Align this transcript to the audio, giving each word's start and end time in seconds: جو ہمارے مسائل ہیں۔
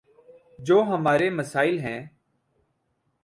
جو 0.59 0.83
ہمارے 0.83 1.29
مسائل 1.29 1.79
ہیں۔ 1.79 2.01